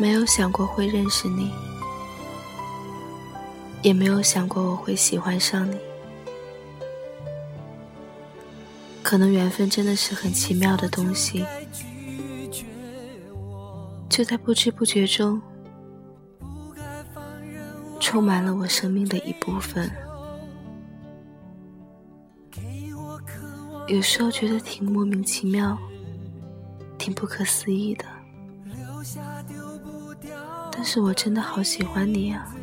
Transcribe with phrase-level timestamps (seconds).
[0.00, 1.50] 没有想过会认识你，
[3.82, 5.76] 也没有想过我会喜欢上你。
[9.02, 11.44] 可能缘分真的是很奇妙的东西，
[14.08, 15.42] 就在不知不觉中，
[17.98, 19.90] 充满了我生命的一部分。
[23.88, 25.76] 有时候觉得挺莫名其妙，
[26.98, 28.04] 挺不可思议的。
[30.80, 32.54] 但是我真的好喜欢你啊，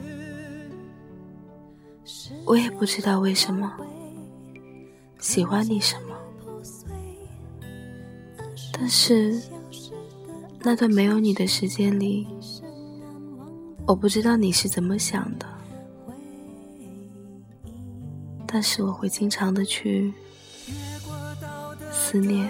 [2.45, 3.69] 我也不知道为什么
[5.19, 6.15] 喜欢你什么，
[8.71, 9.43] 但是
[10.61, 12.25] 那段没有你的时间里，
[13.85, 15.45] 我不知道你是怎么想的，
[18.47, 20.13] 但是我会经常的去
[21.91, 22.49] 思念。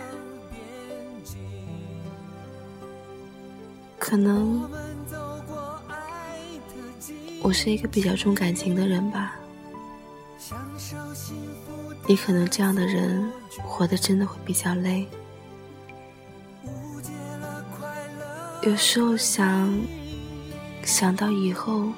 [3.97, 4.69] 可能
[7.45, 9.35] 我是一个比较重感情的人吧，
[12.07, 13.31] 你可能这样的人
[13.63, 15.07] 活得真的会比较累。
[18.63, 19.79] 有时候想
[20.83, 21.93] 想到以后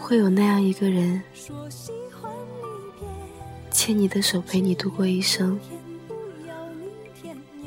[0.00, 1.22] 会有那样一个人
[3.70, 5.60] 牵你的手陪你度过一生，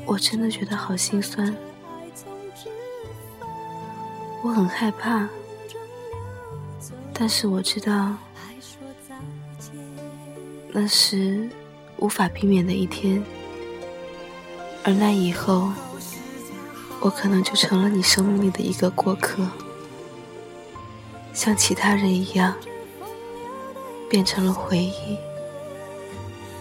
[0.04, 1.56] 我真的觉得好心酸。
[4.48, 5.28] 我很害怕，
[7.12, 8.16] 但是我知道
[10.70, 11.46] 那是
[11.98, 13.22] 无法避免的一天，
[14.84, 15.70] 而那以后，
[16.98, 19.46] 我可能就成了你生命里的一个过客，
[21.34, 22.56] 像其他人一样，
[24.08, 25.18] 变成了回忆，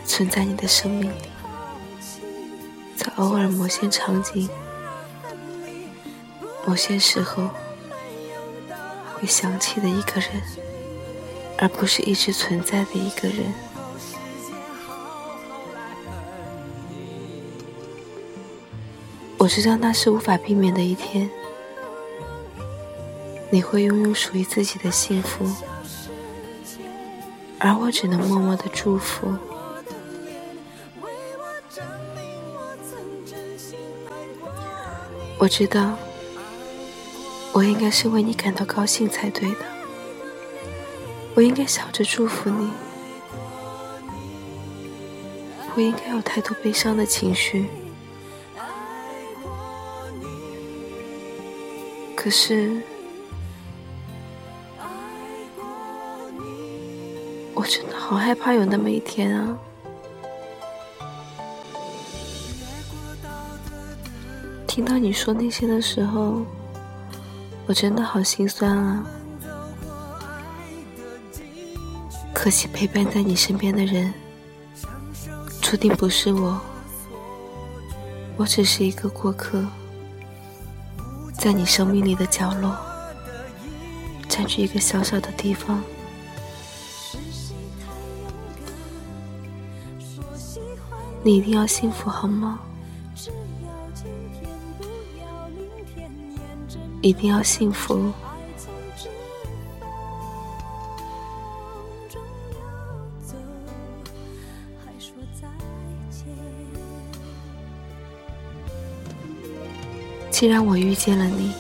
[0.04, 1.30] 存在你的生命里，
[2.98, 4.50] 在偶尔某些场景、
[6.66, 7.50] 某些时候。
[9.20, 10.30] 会想起的一个人，
[11.58, 13.52] 而不是一直存在的一个人。
[19.40, 21.28] 我知道那是无法避免的一天，
[23.50, 25.46] 你会拥有属于自己的幸福，
[27.58, 29.36] 而我只能默默的祝福。
[35.40, 35.98] 我知道。
[37.58, 39.66] 我应该是为你感到高兴才对的，
[41.34, 42.70] 我应该笑着祝福你，
[45.74, 47.66] 不应该有太多悲伤的情绪。
[52.16, 52.80] 可是，
[57.56, 59.58] 我真的好害怕有那么一天啊！
[64.68, 66.46] 听到你说那些的时候。
[67.68, 69.04] 我真的好心酸啊！
[72.34, 74.14] 可惜陪伴在你身边的人，
[75.62, 76.62] 注定不是我。
[78.38, 79.66] 我只是一个过客，
[81.34, 82.74] 在你生命里的角落，
[84.30, 85.84] 占据一个小小的地方。
[91.22, 92.60] 你一定要幸福，好吗？
[97.02, 98.12] 一定要幸福。
[110.30, 111.52] 既然我遇见了你，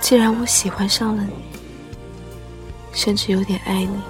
[0.00, 1.32] 既然我喜欢上了你，
[2.94, 4.00] 甚至有点爱你，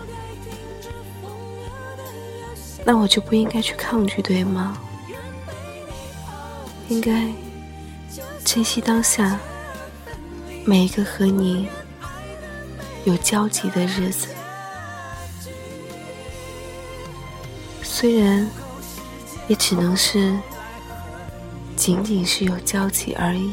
[2.85, 4.79] 那我就不应该去抗拒，对吗？
[6.89, 7.33] 应该。
[8.45, 9.39] 珍惜当下
[10.65, 11.69] 每一个和你
[13.05, 14.29] 有交集的日子，
[17.83, 18.47] 虽然
[19.49, 20.39] 也只能是
[21.77, 23.53] 仅仅是有交集而已。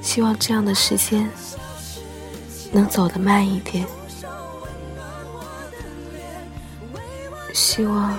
[0.00, 1.28] 希望这样的时间
[2.70, 3.84] 能走得慢一点，
[7.52, 8.16] 希望。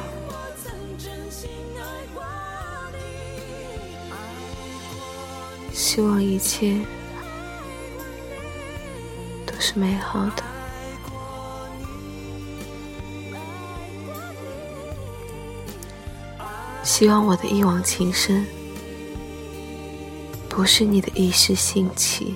[5.82, 6.78] 希望一切
[9.46, 10.44] 都是美好的。
[16.84, 18.46] 希望我的一往情深，
[20.50, 22.36] 不是你的一时兴起。